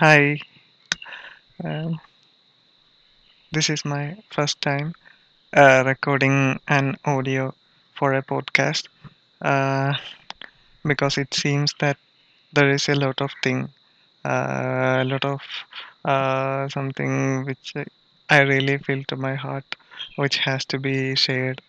[0.00, 0.40] Hi,
[1.64, 2.00] um,
[3.52, 4.94] this is my first time
[5.56, 7.54] uh, recording an audio
[7.94, 8.88] for a podcast
[9.42, 9.94] uh,
[10.86, 11.98] because it seems that
[12.54, 13.68] there is a lot of thing,
[14.24, 15.40] uh, a lot of
[16.04, 17.74] uh, something which
[18.30, 19.76] I really feel to my heart,
[20.16, 21.62] which has to be shared.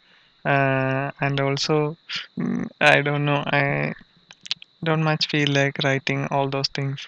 [0.46, 1.98] Uh, and also,
[2.40, 3.94] mm, I don't know, I
[4.84, 7.08] don't much feel like writing all those things.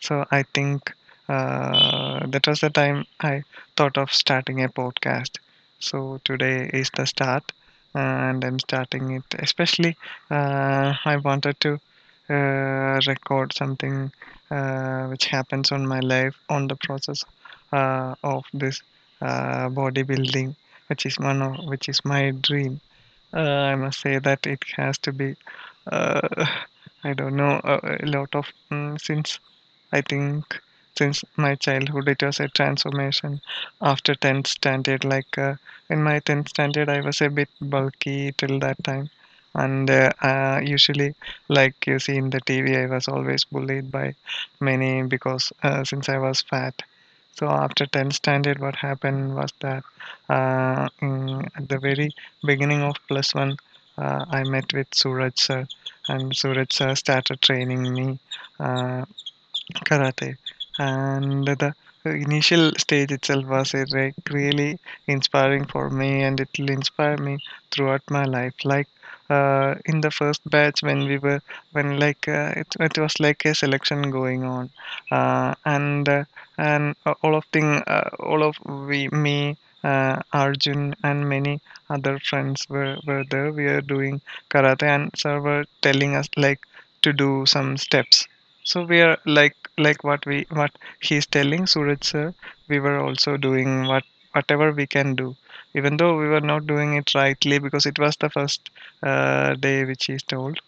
[0.00, 0.92] So I think
[1.28, 3.42] uh, that was the time I
[3.76, 5.38] thought of starting a podcast.
[5.78, 7.52] So today is the start,
[7.94, 9.24] and I'm starting it.
[9.38, 9.96] Especially,
[10.30, 11.80] uh, I wanted to
[12.28, 14.12] uh, record something
[14.50, 17.24] uh, which happens on my life on the process
[17.72, 18.82] uh, of this
[19.20, 20.54] uh, bodybuilding,
[20.88, 22.80] which is one of which is my dream.
[23.32, 25.36] I must say that it has to be.
[27.04, 29.38] I don't know a, lot of mm, since
[29.92, 30.60] I think
[30.98, 33.40] since my childhood it was a transformation.
[33.80, 35.54] After 10th standard like uh,
[35.88, 39.10] in my 10th standard I was a bit bulky till that time.
[39.54, 41.14] And uh, uh, usually
[41.48, 44.14] like you see in the TV I was always bullied by
[44.60, 46.82] many because uh, since I was fat.
[47.36, 49.82] So after 10th standard what happened was that
[50.28, 52.10] uh, at the very
[52.44, 53.56] beginning of plus one
[53.98, 55.66] uh, I met with Suraj sir.
[56.08, 58.18] And Suraj sir started training me
[59.74, 60.36] karate.
[60.78, 63.86] And the initial stage itself was a
[64.30, 67.38] really inspiring for me and it will inspire me
[67.70, 68.54] throughout my life.
[68.64, 68.88] Like
[69.28, 71.40] uh, in the first batch when we were
[71.72, 74.70] when like uh, it, it was like a selection going on.
[75.10, 76.24] Uh, and uh,
[76.58, 82.18] and uh, all of thing uh, all of we me uh, Arjun and many other
[82.18, 83.52] friends were, were there.
[83.52, 86.60] We are doing karate, and sir were telling us like
[87.02, 88.26] to do some steps
[88.70, 90.72] so we are like like what we what
[91.08, 92.34] he's telling Suraj sir,
[92.68, 95.36] we were also doing what whatever we can do,
[95.74, 98.70] even though we were not doing it rightly because it was the first
[99.02, 100.58] uh, day which he's told.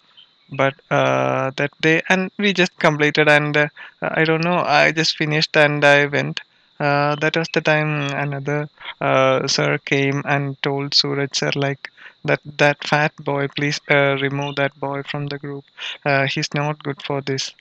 [0.52, 3.68] But uh, that day, and we just completed, and uh,
[4.02, 6.40] I don't know, I just finished and I went.
[6.78, 7.90] Uh, that was the time
[8.26, 8.68] another
[9.00, 11.90] uh, sir came and told Suraj sir like
[12.24, 15.64] that that fat boy, please uh, remove that boy from the group.
[16.04, 17.52] Uh, he's not good for this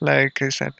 [0.00, 0.74] like I said.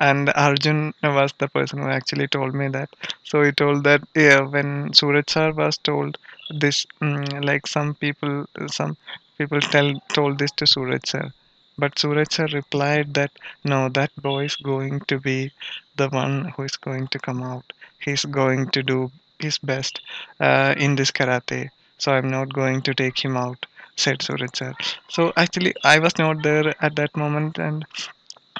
[0.00, 2.90] And Arjun was the person who actually told me that.
[3.24, 6.18] So he told that yeah, when Suraj sir was told
[6.50, 8.96] this, mm, like some people, some
[9.38, 11.32] people tell told this to Suraj sir,
[11.78, 13.32] but Suraj sir replied that
[13.64, 15.52] no, that boy is going to be
[15.96, 17.72] the one who is going to come out.
[18.00, 20.00] He's going to do his best
[20.40, 21.70] uh, in this karate.
[21.98, 24.74] So I'm not going to take him out, said Suraj sir.
[25.08, 27.84] So actually, I was not there at that moment, and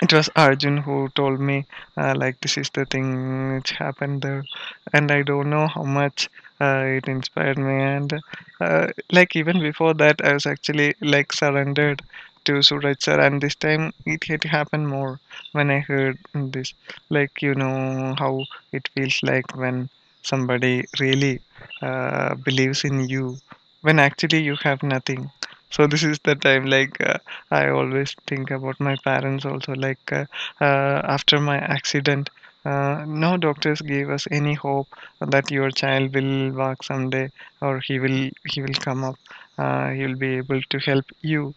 [0.03, 1.66] it was Arjun who told me
[1.97, 4.44] uh, like this is the thing which happened there,
[4.93, 6.28] and I don't know how much
[6.61, 7.75] uh, it inspired me.
[7.83, 8.21] And
[8.61, 12.03] uh, like even before that, I was actually like surrendered
[12.44, 15.21] to Suraj sir, and this time it had happened more
[15.53, 16.75] when I heard this.
[17.09, 19.88] Like you know how it feels like when
[20.22, 21.41] somebody really
[21.82, 23.38] uh, believes in you
[23.82, 25.31] when actually you have nothing.
[25.70, 27.19] So this is the time like uh,
[27.50, 29.72] I always think about my parents also.
[29.75, 30.26] Like uh,
[30.60, 32.31] uh, after my accident,
[32.64, 34.88] uh, no doctors gave us any hope
[35.20, 39.19] that your child will walk someday or he will he will come up.
[39.58, 41.54] Uh, he will be able to help you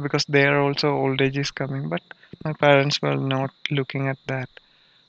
[0.00, 1.88] because there also old age is coming.
[1.88, 2.02] But
[2.44, 4.48] my parents were not looking at that.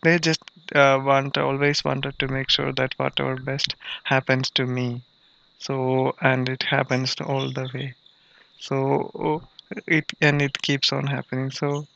[0.02, 0.42] They just
[0.76, 5.04] uh, want always wanted to make sure that whatever best happens to me.
[5.60, 7.96] So and it happens all the way
[8.60, 9.44] so
[9.88, 11.52] it and it keeps on happening.
[11.52, 11.88] So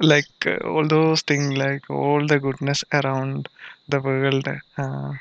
[0.00, 3.48] like uh, all those things like all the goodness around
[3.88, 4.46] the world
[4.78, 5.12] uh,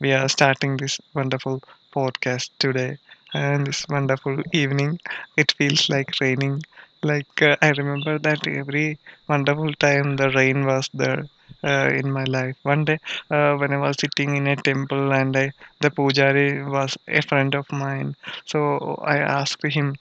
[0.00, 1.62] we are starting this wonderful
[1.94, 2.98] podcast today.
[3.34, 5.00] And this wonderful evening
[5.36, 6.62] it feels like raining.
[7.02, 8.98] Like uh, i remember that every
[9.28, 11.28] wonderful time the rain was there
[11.64, 12.56] uh, in my life.
[12.62, 12.98] One day
[13.30, 17.54] uh, when i was sitting in a temple and I, the pujari was a friend
[17.54, 18.16] of mine.
[18.46, 19.94] So i asked him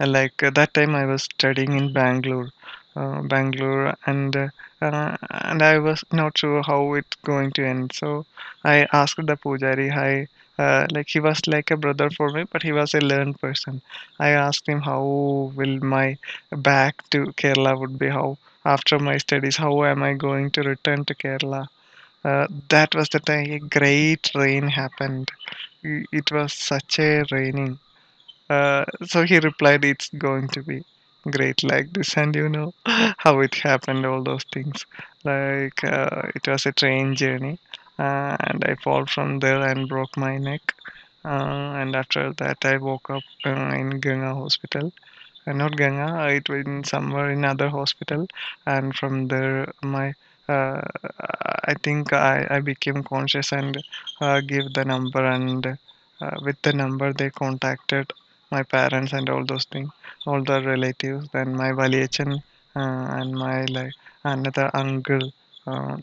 [0.00, 2.48] uh, like uh, that time I was studying in Bangalore,
[2.96, 4.48] uh, Bangalore, and uh,
[4.80, 7.92] and I was not sure how it's going to end.
[7.94, 8.26] So
[8.64, 10.28] I asked the pujari, "Hi."
[10.58, 13.82] Uh, like he was like a brother for me, but he was a learned person.
[14.18, 15.02] I asked him how
[15.54, 16.16] will my
[16.50, 18.08] back to Kerala would be.
[18.08, 21.68] How after my studies, how am I going to return to Kerala?
[22.24, 25.30] Uh, that was the time a great rain happened.
[25.82, 27.78] It was such a raining.
[28.50, 30.84] Uh, so he replied, "It's going to be."
[31.28, 32.72] great like this and you know
[33.18, 34.86] how it happened all those things.
[35.24, 37.58] Like uh, it was a train journey
[37.98, 40.74] uh, and i fall from there and broke my neck.
[41.24, 43.50] Uh, and after that i woke up uh,
[43.82, 44.92] in ganga hospital.
[45.46, 48.28] Uh, not ganga it was in somewhere in other hospital.
[48.66, 50.14] And from there my
[50.48, 53.82] i think I, I became conscious and
[54.20, 55.78] uh, give the number and
[56.42, 58.12] with the number they contacted
[58.56, 59.90] my parents and all those things
[60.26, 62.32] all the relatives then my valiachan
[62.80, 63.94] uh, and my like
[64.34, 65.24] another uncle
[65.66, 65.96] uh,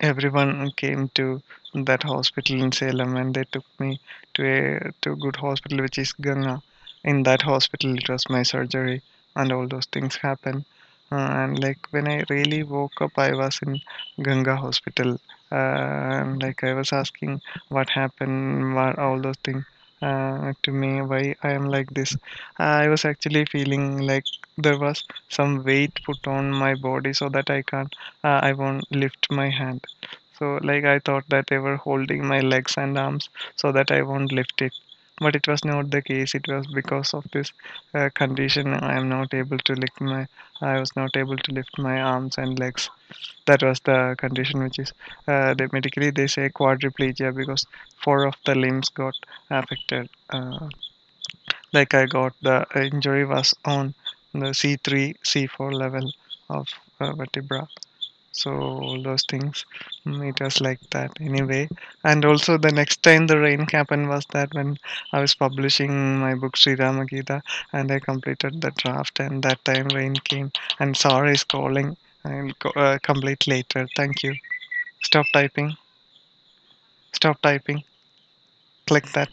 [0.00, 1.42] everyone came to
[1.74, 3.98] that hospital in Salem and they took me
[4.34, 6.62] to a to a good hospital which is Ganga.
[7.04, 9.02] In that hospital it was my surgery
[9.36, 10.64] and all those things happened.
[11.10, 13.80] Uh, and like when I really woke up I was in
[14.22, 15.18] Ganga hospital.
[15.50, 15.54] Uh,
[16.20, 19.64] and like I was asking what happened, what all those things
[20.02, 22.16] uh, to me, why I am like this.
[22.58, 24.24] I was actually feeling like
[24.58, 27.94] there was some weight put on my body so that I can't
[28.24, 29.84] uh, I won't lift my hand.
[30.38, 34.02] So like I thought that they were holding my legs and arms so that I
[34.02, 34.74] won't lift it.
[35.20, 36.34] But it was not the case.
[36.34, 37.50] It was because of this
[37.94, 40.26] uh, condition I am not able to lift my
[40.60, 42.90] I was not able to lift my arms and legs.
[43.46, 44.92] That was the condition which is
[45.28, 47.66] uh, they medically they say quadriplegia because
[47.96, 49.14] four of the limbs got
[49.50, 50.10] affected.
[50.30, 50.68] Uh,
[51.72, 53.94] like I got the injury was on
[54.32, 56.10] the C3 C4 level
[56.48, 56.68] of
[57.00, 57.68] uh, vertebra
[58.32, 59.64] so all those things
[60.06, 61.68] it was like that anyway.
[62.04, 64.78] And also the next time the rain happened was that when
[65.12, 67.42] i was publishing my book sri Gita
[67.72, 70.50] and i completed the draft and that time rain came.
[70.80, 71.96] And sorry is calling.
[72.24, 73.86] I'll uh, complete later.
[73.96, 74.34] Thank you.
[75.02, 75.76] Stop typing.
[77.12, 77.84] Stop typing.
[78.86, 79.28] Click that